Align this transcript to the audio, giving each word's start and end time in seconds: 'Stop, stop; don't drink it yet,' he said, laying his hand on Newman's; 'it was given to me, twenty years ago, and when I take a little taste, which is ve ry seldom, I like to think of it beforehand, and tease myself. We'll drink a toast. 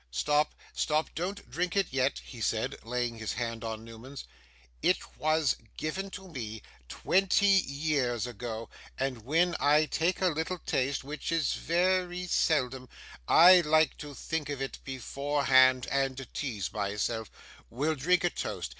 'Stop, 0.09 0.55
stop; 0.73 1.13
don't 1.13 1.47
drink 1.47 1.75
it 1.75 1.89
yet,' 1.93 2.21
he 2.25 2.41
said, 2.41 2.75
laying 2.83 3.19
his 3.19 3.33
hand 3.33 3.63
on 3.63 3.85
Newman's; 3.85 4.25
'it 4.81 4.97
was 5.15 5.57
given 5.77 6.09
to 6.09 6.27
me, 6.27 6.63
twenty 6.89 7.45
years 7.45 8.25
ago, 8.25 8.67
and 8.97 9.23
when 9.23 9.55
I 9.59 9.85
take 9.85 10.19
a 10.19 10.25
little 10.29 10.57
taste, 10.57 11.03
which 11.03 11.31
is 11.31 11.53
ve 11.53 11.99
ry 11.99 12.25
seldom, 12.25 12.89
I 13.27 13.61
like 13.61 13.95
to 13.99 14.15
think 14.15 14.49
of 14.49 14.59
it 14.59 14.79
beforehand, 14.83 15.85
and 15.91 16.27
tease 16.33 16.73
myself. 16.73 17.29
We'll 17.69 17.93
drink 17.93 18.23
a 18.23 18.31
toast. 18.31 18.69